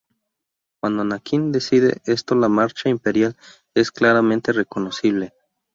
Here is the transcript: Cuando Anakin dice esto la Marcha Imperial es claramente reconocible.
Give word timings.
Cuando 0.81 1.03
Anakin 1.03 1.51
dice 1.51 2.01
esto 2.07 2.33
la 2.33 2.49
Marcha 2.49 2.89
Imperial 2.89 3.37
es 3.75 3.91
claramente 3.91 4.51
reconocible. 4.51 5.35